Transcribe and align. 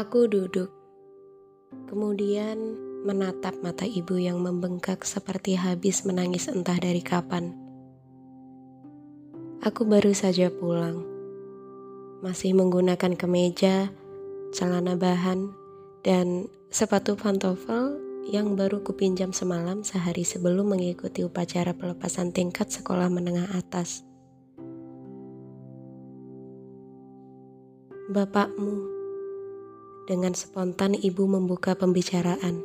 Aku 0.00 0.24
duduk, 0.24 0.72
kemudian 1.84 2.56
menatap 3.04 3.60
mata 3.60 3.84
ibu 3.84 4.16
yang 4.16 4.40
membengkak 4.40 5.04
seperti 5.04 5.60
habis 5.60 6.08
menangis 6.08 6.48
entah 6.48 6.80
dari 6.80 7.04
kapan. 7.04 7.52
Aku 9.60 9.84
baru 9.84 10.16
saja 10.16 10.48
pulang, 10.48 11.04
masih 12.24 12.56
menggunakan 12.56 13.12
kemeja, 13.12 13.92
celana 14.56 14.96
bahan, 14.96 15.52
dan 16.00 16.48
sepatu 16.72 17.12
pantofel 17.12 18.00
yang 18.24 18.56
baru 18.56 18.80
kupinjam 18.80 19.36
semalam 19.36 19.84
sehari 19.84 20.24
sebelum 20.24 20.72
mengikuti 20.72 21.28
upacara 21.28 21.76
pelepasan 21.76 22.32
tingkat 22.32 22.72
sekolah 22.72 23.12
menengah 23.12 23.52
atas. 23.52 24.00
Bapakmu 28.08 28.99
dengan 30.10 30.34
spontan 30.34 30.98
ibu 30.98 31.30
membuka 31.30 31.78
pembicaraan. 31.78 32.58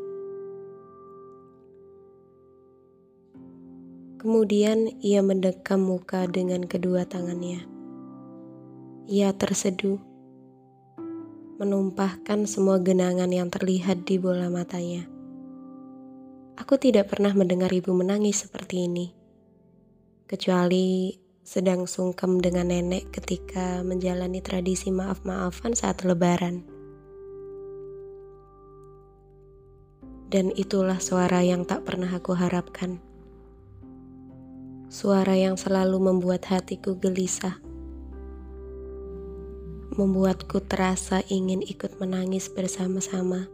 Kemudian 4.18 4.90
ia 5.06 5.22
mendekam 5.22 5.86
muka 5.86 6.26
dengan 6.26 6.66
kedua 6.66 7.06
tangannya. 7.06 7.62
Ia 9.06 9.30
terseduh, 9.38 10.02
menumpahkan 11.62 12.50
semua 12.50 12.82
genangan 12.82 13.30
yang 13.30 13.54
terlihat 13.54 14.10
di 14.10 14.18
bola 14.18 14.50
matanya. 14.50 15.06
Aku 16.58 16.82
tidak 16.82 17.14
pernah 17.14 17.38
mendengar 17.38 17.70
ibu 17.70 17.94
menangis 17.94 18.50
seperti 18.50 18.90
ini, 18.90 19.14
kecuali 20.26 21.14
sedang 21.46 21.86
sungkem 21.86 22.42
dengan 22.42 22.74
nenek 22.74 23.14
ketika 23.14 23.86
menjalani 23.86 24.42
tradisi 24.42 24.90
maaf-maafan 24.90 25.78
saat 25.78 26.02
lebaran. 26.02 26.75
Dan 30.34 30.50
itulah 30.58 30.98
suara 30.98 31.46
yang 31.46 31.70
tak 31.70 31.86
pernah 31.86 32.10
aku 32.10 32.34
harapkan. 32.34 32.98
Suara 34.90 35.38
yang 35.38 35.60
selalu 35.60 36.02
membuat 36.02 36.50
hatiku 36.50 36.98
gelisah. 36.98 37.62
Membuatku 39.96 40.66
terasa 40.66 41.22
ingin 41.30 41.62
ikut 41.62 42.02
menangis 42.02 42.50
bersama-sama 42.50 43.48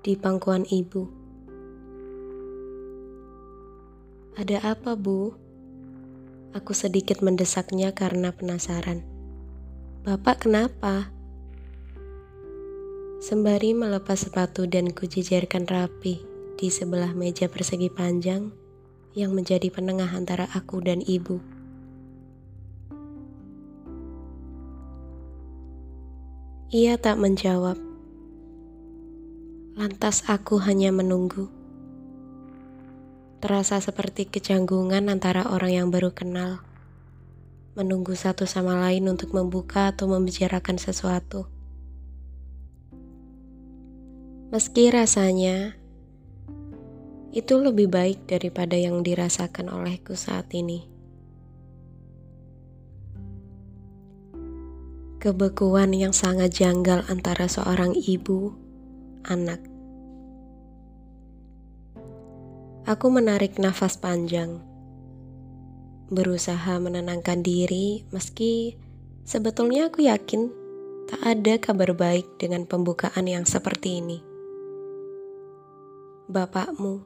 di 0.00 0.16
pangkuan 0.16 0.64
ibu. 0.66 1.10
Ada 4.40 4.72
apa, 4.72 4.96
Bu? 4.96 5.36
Aku 6.56 6.72
sedikit 6.72 7.20
mendesaknya 7.20 7.92
karena 7.92 8.32
penasaran. 8.32 9.04
Bapak 10.02 10.48
kenapa? 10.48 11.12
Sembari 13.20 13.76
melepas 13.76 14.16
sepatu 14.16 14.64
dan 14.64 14.96
kujejerkan 14.96 15.68
rapi 15.68 16.24
di 16.56 16.72
sebelah 16.72 17.12
meja 17.12 17.52
persegi 17.52 17.92
panjang 17.92 18.48
yang 19.12 19.36
menjadi 19.36 19.68
penengah 19.68 20.08
antara 20.08 20.48
aku 20.56 20.80
dan 20.80 21.04
ibu. 21.04 21.36
Ia 26.72 26.96
tak 26.96 27.20
menjawab. 27.20 27.76
Lantas 29.76 30.24
aku 30.24 30.56
hanya 30.64 30.88
menunggu. 30.88 31.52
Terasa 33.44 33.84
seperti 33.84 34.32
kecanggungan 34.32 35.12
antara 35.12 35.44
orang 35.52 35.76
yang 35.76 35.88
baru 35.92 36.08
kenal. 36.16 36.64
Menunggu 37.76 38.16
satu 38.16 38.48
sama 38.48 38.80
lain 38.80 39.12
untuk 39.12 39.36
membuka 39.36 39.92
atau 39.92 40.08
membicarakan 40.08 40.80
sesuatu. 40.80 41.49
Meski 44.50 44.90
rasanya 44.90 45.78
itu 47.30 47.54
lebih 47.54 47.86
baik 47.86 48.26
daripada 48.26 48.74
yang 48.74 49.06
dirasakan 49.06 49.70
olehku 49.70 50.18
saat 50.18 50.50
ini. 50.50 50.90
Kebekuan 55.22 55.94
yang 55.94 56.10
sangat 56.10 56.50
janggal 56.58 57.06
antara 57.06 57.46
seorang 57.46 57.94
ibu, 57.94 58.50
anak. 59.22 59.62
Aku 62.90 63.06
menarik 63.06 63.54
nafas 63.54 64.02
panjang, 64.02 64.58
berusaha 66.10 66.74
menenangkan 66.82 67.46
diri, 67.46 68.02
meski 68.10 68.74
sebetulnya 69.22 69.94
aku 69.94 70.10
yakin 70.10 70.50
tak 71.06 71.22
ada 71.22 71.54
kabar 71.62 71.94
baik 71.94 72.26
dengan 72.42 72.66
pembukaan 72.66 73.30
yang 73.30 73.46
seperti 73.46 74.02
ini 74.02 74.29
bapakmu. 76.30 77.02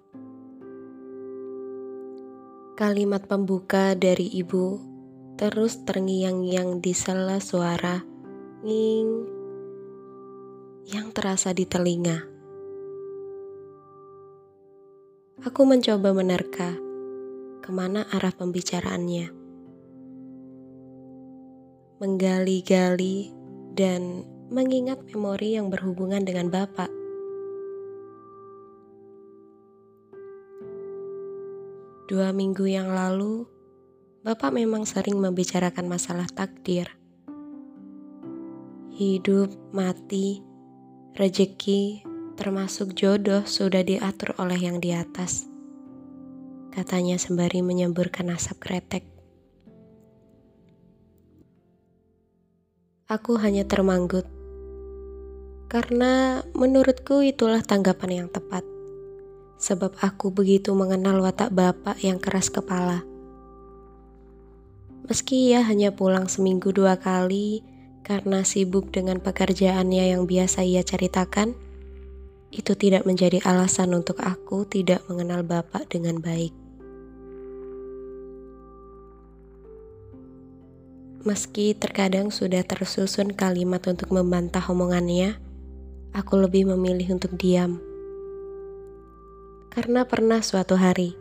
Kalimat 2.77 3.25
pembuka 3.25 3.97
dari 3.97 4.29
ibu 4.29 4.77
terus 5.41 5.81
terngiang-ngiang 5.89 6.85
di 6.85 6.93
sela 6.93 7.41
suara 7.41 8.05
nging 8.61 9.11
yang 10.93 11.09
terasa 11.17 11.57
di 11.57 11.65
telinga. 11.65 12.21
Aku 15.41 15.65
mencoba 15.65 16.13
menerka 16.13 16.77
ke 17.65 17.71
mana 17.73 18.05
arah 18.13 18.33
pembicaraannya. 18.37 19.33
Menggali-gali 21.97 23.33
dan 23.73 24.29
mengingat 24.53 25.01
memori 25.09 25.57
yang 25.57 25.73
berhubungan 25.73 26.21
dengan 26.21 26.53
bapak. 26.53 27.04
Dua 32.05 32.37
minggu 32.37 32.69
yang 32.69 32.93
lalu, 32.93 33.49
Bapak 34.21 34.53
memang 34.53 34.85
sering 34.85 35.17
membicarakan 35.25 35.89
masalah 35.89 36.29
takdir. 36.29 36.93
Hidup, 38.93 39.49
mati, 39.73 40.45
rejeki, 41.17 42.05
termasuk 42.37 42.93
jodoh 42.93 43.49
sudah 43.49 43.81
diatur 43.81 44.37
oleh 44.37 44.61
yang 44.61 44.85
di 44.85 44.93
atas. 44.93 45.49
Katanya 46.77 47.17
sembari 47.17 47.65
menyemburkan 47.65 48.29
asap 48.37 48.61
kretek. 48.61 49.05
Aku 53.09 53.41
hanya 53.41 53.65
termanggut. 53.65 54.29
Karena 55.73 56.45
menurutku 56.53 57.25
itulah 57.25 57.65
tanggapan 57.65 58.25
yang 58.25 58.29
tepat 58.29 58.74
sebab 59.65 59.97
aku 60.05 60.29
begitu 60.29 60.77
mengenal 60.77 61.25
watak 61.25 61.49
bapak 61.49 61.97
yang 62.05 62.21
keras 62.21 62.53
kepala. 62.53 63.01
Meski 65.09 65.53
ia 65.53 65.65
hanya 65.65 65.97
pulang 65.97 66.29
seminggu 66.29 66.69
dua 66.69 67.01
kali 67.01 67.65
karena 68.05 68.45
sibuk 68.45 68.93
dengan 68.93 69.25
pekerjaannya 69.25 70.13
yang 70.13 70.29
biasa 70.29 70.69
ia 70.69 70.85
ceritakan, 70.85 71.57
itu 72.53 72.77
tidak 72.77 73.09
menjadi 73.09 73.41
alasan 73.49 73.97
untuk 73.97 74.21
aku 74.21 74.69
tidak 74.69 75.01
mengenal 75.09 75.41
bapak 75.41 75.89
dengan 75.89 76.21
baik. 76.21 76.53
Meski 81.25 81.73
terkadang 81.73 82.29
sudah 82.29 82.61
tersusun 82.69 83.33
kalimat 83.33 83.81
untuk 83.89 84.13
membantah 84.13 84.61
omongannya, 84.69 85.41
aku 86.13 86.37
lebih 86.37 86.69
memilih 86.69 87.17
untuk 87.17 87.33
diam 87.41 87.94
karena 89.75 90.07
pernah 90.07 90.39
suatu 90.39 90.79
hari, 90.79 91.19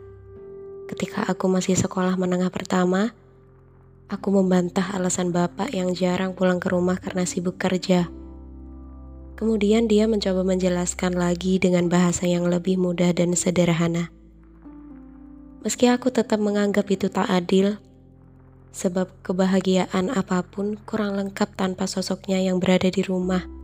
ketika 0.86 1.26
aku 1.26 1.50
masih 1.50 1.74
sekolah 1.74 2.14
menengah 2.14 2.54
pertama, 2.54 3.10
aku 4.06 4.30
membantah 4.30 4.94
alasan 4.94 5.34
bapak 5.34 5.74
yang 5.74 5.90
jarang 5.90 6.38
pulang 6.38 6.62
ke 6.62 6.70
rumah 6.70 6.94
karena 7.02 7.26
sibuk 7.26 7.58
kerja. 7.58 8.06
Kemudian 9.34 9.90
dia 9.90 10.06
mencoba 10.06 10.46
menjelaskan 10.46 11.18
lagi 11.18 11.58
dengan 11.58 11.90
bahasa 11.90 12.30
yang 12.30 12.46
lebih 12.46 12.78
mudah 12.78 13.10
dan 13.10 13.34
sederhana. 13.34 14.14
Meski 15.66 15.90
aku 15.90 16.14
tetap 16.14 16.38
menganggap 16.38 16.86
itu 16.94 17.10
tak 17.10 17.26
adil, 17.26 17.82
sebab 18.70 19.10
kebahagiaan 19.26 20.14
apa 20.14 20.46
pun 20.46 20.78
kurang 20.86 21.18
lengkap 21.18 21.58
tanpa 21.58 21.90
sosoknya 21.90 22.38
yang 22.38 22.62
berada 22.62 22.86
di 22.86 23.02
rumah. 23.02 23.63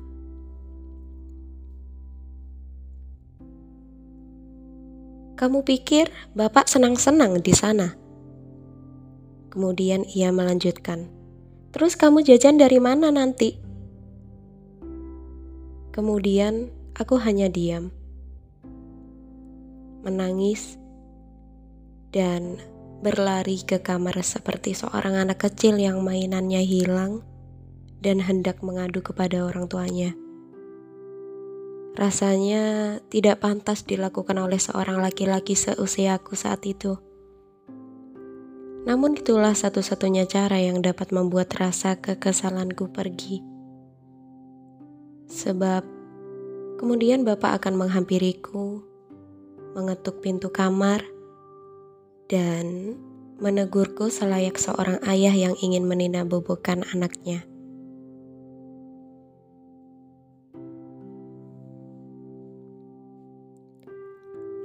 Kamu 5.41 5.65
pikir 5.65 6.13
Bapak 6.37 6.69
senang-senang 6.69 7.41
di 7.41 7.57
sana? 7.57 7.97
Kemudian 9.49 10.05
ia 10.05 10.29
melanjutkan, 10.37 11.09
"Terus 11.73 11.97
kamu 11.97 12.29
jajan 12.29 12.61
dari 12.61 12.77
mana 12.77 13.09
nanti?" 13.09 13.57
Kemudian 15.97 16.69
aku 16.93 17.17
hanya 17.25 17.49
diam, 17.49 17.89
menangis, 20.05 20.77
dan 22.13 22.61
berlari 23.01 23.65
ke 23.65 23.81
kamar 23.81 24.21
seperti 24.21 24.77
seorang 24.77 25.17
anak 25.17 25.41
kecil 25.41 25.81
yang 25.81 26.05
mainannya 26.05 26.61
hilang 26.61 27.25
dan 28.05 28.21
hendak 28.21 28.61
mengadu 28.61 29.01
kepada 29.01 29.49
orang 29.49 29.73
tuanya. 29.73 30.13
Rasanya 31.99 32.99
tidak 33.11 33.43
pantas 33.43 33.83
dilakukan 33.83 34.39
oleh 34.39 34.63
seorang 34.63 35.03
laki-laki 35.03 35.59
seusiaku 35.59 36.39
saat 36.39 36.63
itu. 36.63 37.03
Namun 38.87 39.19
itulah 39.19 39.53
satu-satunya 39.53 40.25
cara 40.31 40.57
yang 40.57 40.81
dapat 40.81 41.11
membuat 41.11 41.53
rasa 41.59 41.99
kekesalanku 41.99 42.89
pergi. 42.95 43.43
Sebab 45.29 45.83
kemudian 46.79 47.27
bapak 47.27 47.61
akan 47.61 47.87
menghampiriku, 47.87 48.81
mengetuk 49.75 50.23
pintu 50.23 50.49
kamar, 50.49 51.05
dan 52.31 52.95
menegurku 53.43 54.09
selayak 54.09 54.57
seorang 54.57 55.03
ayah 55.11 55.35
yang 55.35 55.59
ingin 55.59 55.85
menina 55.85 56.23
bobokan 56.23 56.87
anaknya. 56.95 57.50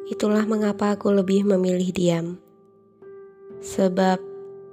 Itulah 0.05 0.45
mengapa 0.45 0.93
aku 0.93 1.09
lebih 1.09 1.49
memilih 1.49 1.89
diam. 1.89 2.27
Sebab 3.65 4.21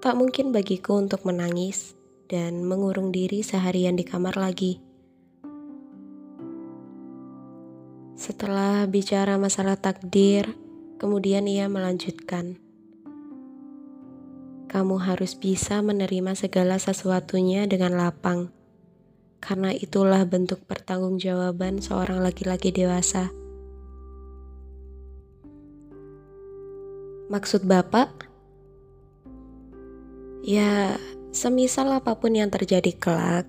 tak 0.04 0.12
mungkin 0.20 0.52
bagiku 0.52 1.00
untuk 1.00 1.24
menangis 1.24 1.96
dan 2.28 2.68
mengurung 2.68 3.16
diri 3.16 3.40
seharian 3.40 3.96
di 3.96 4.04
kamar 4.04 4.36
lagi. 4.36 4.76
Setelah 8.12 8.84
bicara 8.86 9.40
masalah 9.40 9.80
takdir, 9.80 10.52
kemudian 11.00 11.48
ia 11.48 11.64
melanjutkan. 11.66 12.60
Kamu 14.68 15.00
harus 15.00 15.32
bisa 15.34 15.80
menerima 15.80 16.36
segala 16.36 16.76
sesuatunya 16.76 17.64
dengan 17.66 17.96
lapang, 17.96 18.52
karena 19.40 19.72
itulah 19.72 20.24
bentuk 20.28 20.60
pertanggungjawaban 20.68 21.80
seorang 21.80 22.20
laki-laki 22.20 22.68
dewasa. 22.68 23.41
Maksud 27.32 27.64
Bapak? 27.64 28.28
Ya, 30.44 31.00
semisal 31.32 31.88
apa 31.88 32.12
pun 32.20 32.36
yang 32.36 32.52
terjadi 32.52 32.92
kelak, 32.92 33.48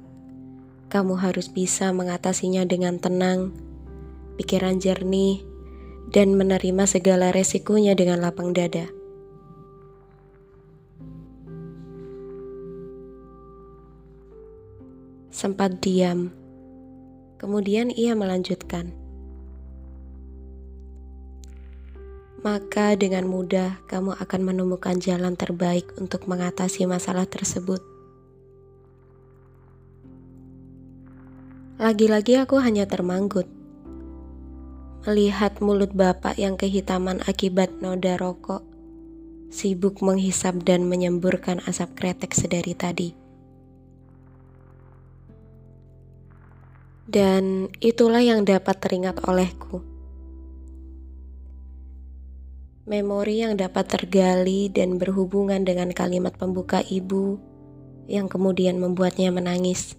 kamu 0.87 1.19
harus 1.19 1.51
bisa 1.51 1.91
mengatasinya 1.91 2.63
dengan 2.63 2.95
tenang, 2.95 3.51
pikiran 4.39 4.79
jernih, 4.79 5.43
dan 6.15 6.31
menerima 6.39 6.87
segala 6.87 7.35
resikonya 7.35 7.91
dengan 7.91 8.23
lapang 8.23 8.55
dada. 8.55 8.87
Sempat 15.27 15.83
diam, 15.83 16.31
kemudian 17.35 17.91
ia 17.91 18.15
melanjutkan. 18.15 19.02
Maka 22.43 22.99
dengan 22.99 23.23
mudah 23.23 23.79
kamu 23.87 24.19
akan 24.19 24.41
menemukan 24.43 24.99
jalan 24.99 25.39
terbaik 25.39 25.87
untuk 25.95 26.27
mengatasi 26.27 26.83
masalah 26.83 27.23
tersebut. 27.23 27.79
Lagi-lagi 31.79 32.35
aku 32.43 32.59
hanya 32.59 32.83
termanggut. 32.83 33.47
Melihat 35.07 35.59
mulut 35.63 35.95
bapak 35.95 36.35
yang 36.35 36.59
kehitaman 36.59 37.23
akibat 37.27 37.79
noda 37.79 38.19
rokok, 38.19 38.63
sibuk 39.47 40.03
menghisap 40.03 40.63
dan 40.67 40.87
menyemburkan 40.87 41.63
asap 41.63 41.95
kretek 41.95 42.31
sedari 42.35 42.75
tadi. 42.75 43.09
Dan 47.07 47.67
itulah 47.83 48.23
yang 48.23 48.47
dapat 48.47 48.79
teringat 48.79 49.27
olehku 49.27 49.92
memori 52.83 53.39
yang 53.39 53.55
dapat 53.55 53.87
tergali 53.87 54.67
dan 54.67 54.99
berhubungan 54.99 55.63
dengan 55.63 55.95
kalimat 55.95 56.35
pembuka 56.35 56.83
ibu 56.83 57.39
yang 58.11 58.27
kemudian 58.27 58.75
membuatnya 58.75 59.31
menangis. 59.31 59.95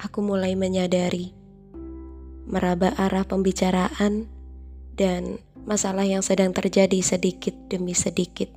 Aku 0.00 0.24
mulai 0.24 0.56
menyadari, 0.56 1.36
meraba 2.48 2.96
arah 2.96 3.24
pembicaraan, 3.28 4.28
dan 4.96 5.40
masalah 5.68 6.08
yang 6.08 6.24
sedang 6.24 6.56
terjadi 6.56 7.00
sedikit 7.04 7.52
demi 7.68 7.92
sedikit. 7.92 8.48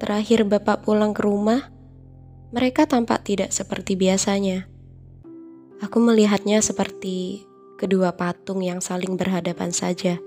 Terakhir, 0.00 0.48
Bapak 0.48 0.82
pulang 0.88 1.12
ke 1.12 1.22
rumah. 1.22 1.70
Mereka 2.50 2.90
tampak 2.90 3.22
tidak 3.22 3.54
seperti 3.54 3.94
biasanya. 3.94 4.66
Aku 5.84 6.02
melihatnya 6.02 6.58
seperti 6.64 7.46
kedua 7.80 8.12
patung 8.12 8.60
yang 8.60 8.84
saling 8.84 9.16
berhadapan 9.16 9.72
saja. 9.72 10.20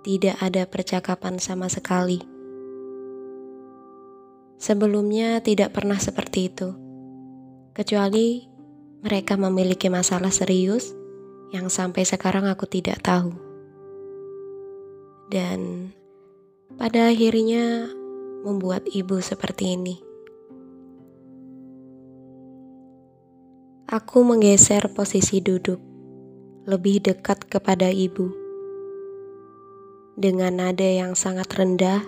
Tidak 0.00 0.40
ada 0.40 0.64
percakapan 0.64 1.36
sama 1.36 1.68
sekali. 1.68 2.24
Sebelumnya 4.56 5.44
tidak 5.44 5.76
pernah 5.76 6.00
seperti 6.00 6.48
itu, 6.48 6.72
kecuali 7.76 8.48
mereka 9.04 9.36
memiliki 9.36 9.92
masalah 9.92 10.32
serius 10.32 10.96
yang 11.52 11.68
sampai 11.68 12.08
sekarang 12.08 12.48
aku 12.48 12.64
tidak 12.64 13.04
tahu. 13.04 13.36
Dan 15.28 15.92
pada 16.80 17.12
akhirnya 17.12 17.92
membuat 18.48 18.88
ibu 18.88 19.20
seperti 19.20 19.76
ini. 19.76 19.96
Aku 23.92 24.24
menggeser 24.24 24.88
posisi 24.96 25.44
duduk 25.44 25.89
lebih 26.70 27.02
dekat 27.02 27.50
kepada 27.50 27.90
ibu. 27.90 28.30
Dengan 30.14 30.62
nada 30.62 30.86
yang 30.86 31.18
sangat 31.18 31.50
rendah, 31.50 32.06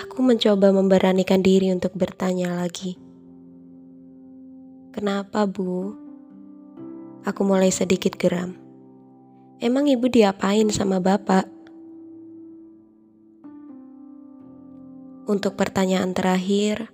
aku 0.00 0.24
mencoba 0.24 0.72
memberanikan 0.72 1.44
diri 1.44 1.68
untuk 1.68 1.92
bertanya 1.92 2.56
lagi. 2.56 2.96
Kenapa, 4.96 5.44
Bu? 5.44 5.92
Aku 7.28 7.44
mulai 7.44 7.68
sedikit 7.68 8.16
geram. 8.16 8.56
Emang 9.60 9.86
ibu 9.86 10.08
diapain 10.08 10.72
sama 10.72 10.98
bapak? 10.98 11.46
Untuk 15.22 15.54
pertanyaan 15.54 16.12
terakhir, 16.18 16.90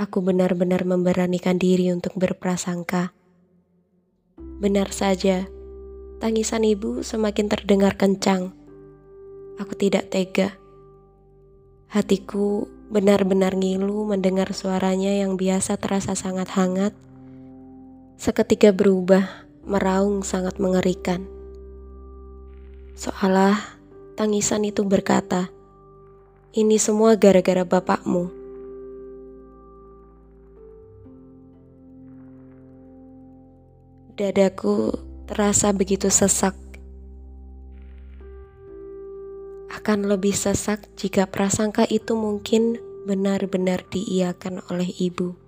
aku 0.00 0.24
benar-benar 0.24 0.88
memberanikan 0.88 1.60
diri 1.60 1.92
untuk 1.92 2.16
berprasangka. 2.16 3.12
Benar 4.40 4.88
saja, 4.96 5.44
Tangisan 6.20 6.68
ibu 6.68 7.00
semakin 7.00 7.48
terdengar 7.48 7.96
kencang. 7.96 8.52
Aku 9.56 9.72
tidak 9.72 10.12
tega. 10.12 10.52
Hatiku 11.88 12.68
benar-benar 12.92 13.56
ngilu 13.56 14.04
mendengar 14.04 14.52
suaranya 14.52 15.16
yang 15.16 15.40
biasa 15.40 15.80
terasa 15.80 16.12
sangat 16.12 16.52
hangat. 16.52 16.92
Seketika 18.20 18.68
berubah, 18.68 19.48
meraung 19.64 20.20
sangat 20.20 20.60
mengerikan. 20.60 21.24
Seolah 23.00 23.56
tangisan 24.20 24.68
itu 24.68 24.84
berkata, 24.84 25.48
"Ini 26.52 26.76
semua 26.76 27.16
gara-gara 27.16 27.64
bapakmu." 27.64 28.28
Dadaku 34.20 35.08
terasa 35.30 35.70
begitu 35.70 36.10
sesak. 36.10 36.58
Akan 39.70 40.10
lebih 40.10 40.34
sesak 40.34 40.90
jika 40.98 41.30
prasangka 41.30 41.86
itu 41.86 42.18
mungkin 42.18 42.82
benar-benar 43.06 43.86
diiakan 43.94 44.58
oleh 44.66 44.90
ibu. 44.90 45.38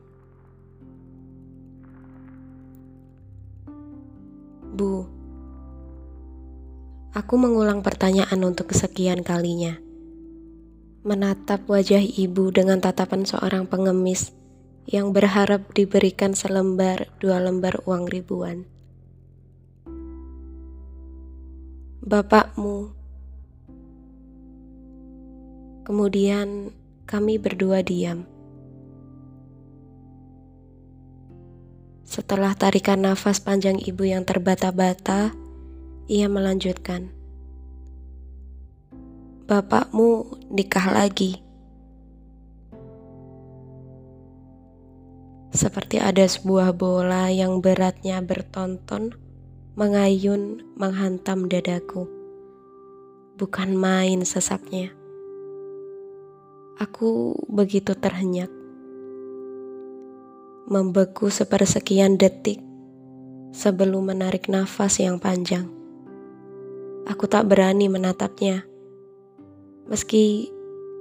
Bu, 4.71 5.03
aku 7.11 7.35
mengulang 7.35 7.83
pertanyaan 7.83 8.39
untuk 8.47 8.71
kesekian 8.71 9.27
kalinya. 9.27 9.83
Menatap 11.03 11.67
wajah 11.67 12.07
ibu 12.07 12.55
dengan 12.55 12.79
tatapan 12.79 13.27
seorang 13.27 13.67
pengemis 13.67 14.31
yang 14.87 15.11
berharap 15.11 15.75
diberikan 15.75 16.39
selembar 16.39 17.11
dua 17.19 17.43
lembar 17.43 17.83
uang 17.83 18.07
ribuan. 18.07 18.71
Bapakmu. 22.03 22.91
Kemudian 25.87 26.75
kami 27.07 27.39
berdua 27.39 27.87
diam. 27.87 28.27
Setelah 32.03 32.59
tarikan 32.59 33.07
nafas 33.07 33.39
panjang 33.39 33.79
ibu 33.79 34.03
yang 34.03 34.27
terbata-bata, 34.27 35.31
ia 36.11 36.27
melanjutkan. 36.27 37.15
Bapakmu 39.47 40.43
nikah 40.51 40.91
lagi. 40.91 41.39
seperti 45.53 46.01
ada 46.01 46.25
sebuah 46.25 46.73
bola 46.73 47.29
yang 47.29 47.61
beratnya 47.61 48.25
bertonton 48.25 49.22
mengayun 49.73 50.61
menghantam 50.77 51.49
dadaku. 51.49 52.05
Bukan 53.41 53.73
main 53.73 54.21
sesaknya. 54.21 54.93
Aku 56.77 57.33
begitu 57.49 57.97
terhenyak. 57.97 58.53
Membeku 60.69 61.33
sepersekian 61.33 62.21
detik 62.21 62.61
sebelum 63.57 64.13
menarik 64.13 64.53
nafas 64.53 65.01
yang 65.01 65.17
panjang. 65.17 65.65
Aku 67.09 67.25
tak 67.25 67.49
berani 67.49 67.89
menatapnya. 67.89 68.69
Meski 69.89 70.53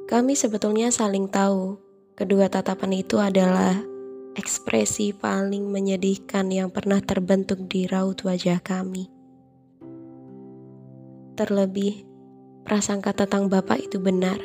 kami 0.07 0.39
sebetulnya 0.39 0.95
saling 0.95 1.27
tahu, 1.27 1.75
kedua 2.15 2.47
tatapan 2.47 3.03
itu 3.03 3.19
adalah 3.19 3.90
ekspresi 4.31 5.11
paling 5.11 5.67
menyedihkan 5.67 6.47
yang 6.47 6.71
pernah 6.71 7.03
terbentuk 7.03 7.67
di 7.67 7.83
raut 7.83 8.23
wajah 8.23 8.63
kami. 8.63 9.11
Terlebih, 11.35 12.07
prasangka 12.63 13.11
tentang 13.11 13.51
Bapak 13.51 13.83
itu 13.83 13.99
benar. 13.99 14.39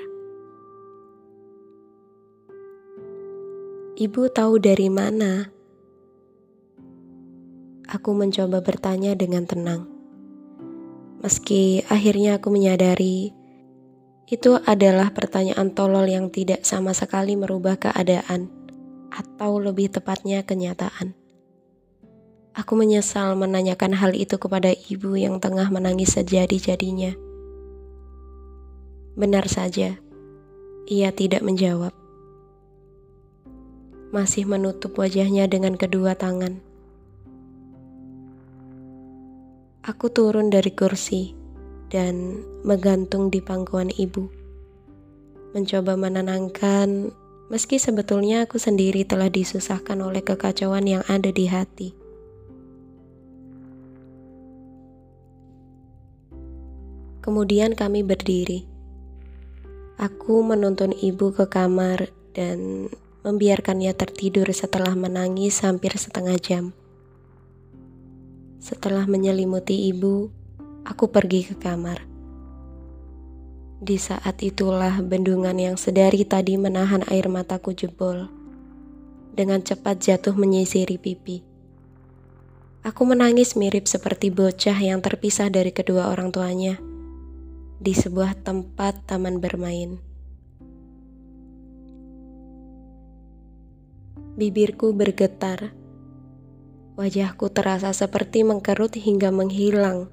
Ibu 3.96 4.28
tahu 4.34 4.58
dari 4.58 4.90
mana? 4.90 5.48
Aku 7.86 8.10
mencoba 8.12 8.60
bertanya 8.66 9.14
dengan 9.14 9.46
tenang. 9.46 9.86
Meski 11.22 11.86
akhirnya 11.86 12.42
aku 12.42 12.50
menyadari 12.50 13.30
itu 14.26 14.58
adalah 14.66 15.14
pertanyaan 15.14 15.70
tolol 15.70 16.10
yang 16.10 16.34
tidak 16.34 16.66
sama 16.66 16.90
sekali 16.90 17.38
merubah 17.38 17.78
keadaan 17.78 18.55
atau 19.10 19.58
lebih 19.60 19.92
tepatnya 19.92 20.42
kenyataan. 20.42 21.16
Aku 22.56 22.72
menyesal 22.72 23.36
menanyakan 23.36 23.92
hal 23.92 24.16
itu 24.16 24.40
kepada 24.40 24.72
ibu 24.72 25.12
yang 25.12 25.36
tengah 25.44 25.68
menangis 25.68 26.16
sejadi-jadinya. 26.16 27.12
Benar 29.12 29.44
saja, 29.44 30.00
ia 30.88 31.10
tidak 31.12 31.44
menjawab. 31.44 31.92
Masih 34.08 34.48
menutup 34.48 34.96
wajahnya 34.96 35.44
dengan 35.52 35.76
kedua 35.76 36.16
tangan. 36.16 36.64
Aku 39.84 40.08
turun 40.08 40.48
dari 40.48 40.72
kursi 40.72 41.36
dan 41.92 42.42
menggantung 42.64 43.28
di 43.28 43.44
pangkuan 43.44 43.92
ibu. 43.94 44.26
Mencoba 45.52 45.94
menenangkan 45.94 47.12
meski 47.46 47.78
sebetulnya 47.78 48.46
aku 48.46 48.58
sendiri 48.58 49.06
telah 49.06 49.30
disusahkan 49.30 49.98
oleh 50.02 50.22
kekacauan 50.22 50.86
yang 50.86 51.02
ada 51.06 51.30
di 51.30 51.46
hati. 51.46 51.94
Kemudian 57.26 57.74
kami 57.74 58.06
berdiri. 58.06 58.70
Aku 59.98 60.46
menuntun 60.46 60.94
ibu 60.94 61.34
ke 61.34 61.50
kamar 61.50 62.14
dan 62.36 62.86
membiarkannya 63.26 63.90
tertidur 63.98 64.46
setelah 64.54 64.94
menangis 64.94 65.58
hampir 65.66 65.98
setengah 65.98 66.38
jam. 66.38 66.64
Setelah 68.62 69.10
menyelimuti 69.10 69.90
ibu, 69.90 70.30
aku 70.86 71.10
pergi 71.10 71.50
ke 71.50 71.58
kamar. 71.58 72.15
Di 73.76 74.00
saat 74.00 74.40
itulah 74.40 75.04
bendungan 75.04 75.52
yang 75.60 75.76
sedari 75.76 76.24
tadi 76.24 76.56
menahan 76.56 77.04
air 77.12 77.28
mataku 77.28 77.76
jebol. 77.76 78.32
Dengan 79.36 79.60
cepat 79.60 80.00
jatuh 80.00 80.32
menyisiri 80.32 80.96
pipi. 80.96 81.44
Aku 82.80 83.04
menangis 83.04 83.52
mirip 83.52 83.84
seperti 83.84 84.32
bocah 84.32 84.80
yang 84.80 85.04
terpisah 85.04 85.52
dari 85.52 85.76
kedua 85.76 86.08
orang 86.08 86.32
tuanya 86.32 86.80
di 87.76 87.92
sebuah 87.92 88.40
tempat 88.40 89.04
taman 89.04 89.44
bermain. 89.44 90.00
Bibirku 94.40 94.96
bergetar. 94.96 95.76
Wajahku 96.96 97.52
terasa 97.52 97.92
seperti 97.92 98.40
mengkerut 98.40 98.96
hingga 98.96 99.28
menghilang 99.28 100.08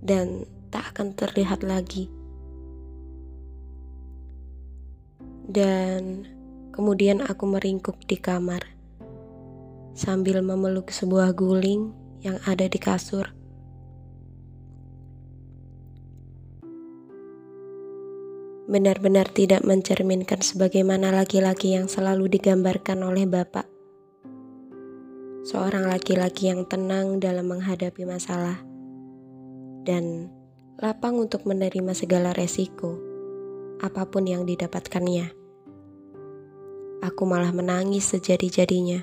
dan 0.00 0.48
tak 0.72 0.96
akan 0.96 1.12
terlihat 1.12 1.60
lagi. 1.60 2.21
Dan 5.52 6.24
kemudian 6.72 7.20
aku 7.20 7.44
meringkuk 7.44 8.00
di 8.08 8.16
kamar 8.16 8.64
sambil 9.92 10.40
memeluk 10.40 10.88
sebuah 10.88 11.36
guling 11.36 11.92
yang 12.24 12.40
ada 12.48 12.64
di 12.64 12.80
kasur. 12.80 13.28
Benar-benar 18.72 19.28
tidak 19.28 19.68
mencerminkan 19.68 20.40
sebagaimana 20.40 21.12
laki-laki 21.12 21.76
yang 21.76 21.92
selalu 21.92 22.32
digambarkan 22.32 23.04
oleh 23.04 23.28
Bapak. 23.28 23.68
Seorang 25.44 25.92
laki-laki 25.92 26.48
yang 26.48 26.64
tenang 26.64 27.20
dalam 27.20 27.52
menghadapi 27.52 28.08
masalah 28.08 28.64
dan 29.84 30.32
lapang 30.80 31.20
untuk 31.20 31.44
menerima 31.44 31.92
segala 31.92 32.32
resiko, 32.32 32.96
apa 33.82 34.08
pun 34.08 34.24
yang 34.24 34.48
didapatkannya 34.48 35.41
aku 37.02 37.26
malah 37.26 37.50
menangis 37.50 38.14
sejadi-jadinya. 38.14 39.02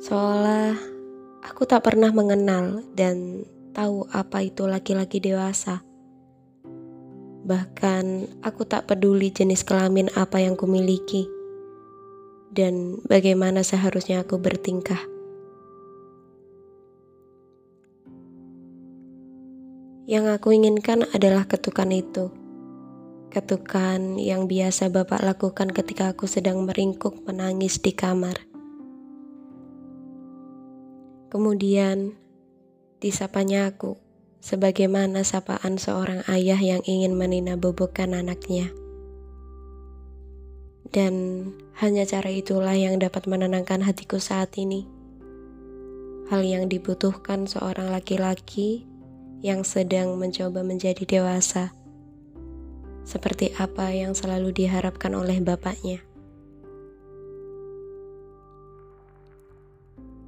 Seolah 0.00 0.72
aku 1.44 1.68
tak 1.68 1.84
pernah 1.84 2.08
mengenal 2.10 2.80
dan 2.96 3.44
tahu 3.76 4.08
apa 4.08 4.40
itu 4.40 4.64
laki-laki 4.64 5.20
dewasa. 5.20 5.84
Bahkan 7.46 8.04
aku 8.42 8.64
tak 8.64 8.88
peduli 8.88 9.30
jenis 9.30 9.62
kelamin 9.62 10.08
apa 10.16 10.40
yang 10.42 10.56
kumiliki 10.56 11.28
dan 12.50 12.98
bagaimana 13.04 13.60
seharusnya 13.60 14.24
aku 14.24 14.40
bertingkah. 14.40 14.98
Yang 20.06 20.38
aku 20.38 20.54
inginkan 20.54 21.04
adalah 21.12 21.44
ketukan 21.44 21.90
itu 21.90 22.45
ketukan 23.36 24.16
yang 24.16 24.48
biasa 24.48 24.88
Bapak 24.88 25.20
lakukan 25.20 25.68
ketika 25.68 26.16
aku 26.16 26.24
sedang 26.24 26.64
meringkuk 26.64 27.20
menangis 27.28 27.76
di 27.76 27.92
kamar. 27.92 28.32
Kemudian, 31.28 32.16
disapanya 32.96 33.68
aku, 33.68 34.00
sebagaimana 34.40 35.20
sapaan 35.20 35.76
seorang 35.76 36.24
ayah 36.32 36.56
yang 36.56 36.80
ingin 36.88 37.12
meninabobokan 37.12 38.16
anaknya. 38.16 38.72
Dan 40.88 41.44
hanya 41.76 42.08
cara 42.08 42.32
itulah 42.32 42.72
yang 42.72 42.96
dapat 42.96 43.28
menenangkan 43.28 43.84
hatiku 43.84 44.16
saat 44.16 44.56
ini. 44.56 44.88
Hal 46.32 46.40
yang 46.40 46.72
dibutuhkan 46.72 47.44
seorang 47.44 47.92
laki-laki 47.92 48.88
yang 49.44 49.60
sedang 49.60 50.16
mencoba 50.16 50.64
menjadi 50.64 51.04
dewasa 51.04 51.76
seperti 53.06 53.54
apa 53.54 53.94
yang 53.94 54.18
selalu 54.18 54.50
diharapkan 54.50 55.14
oleh 55.14 55.38
bapaknya. 55.38 56.02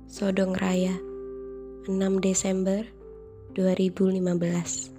Sodong 0.07 0.55
Raya, 0.55 0.95
6 1.91 1.99
Desember 2.23 2.87
2015 3.59 4.98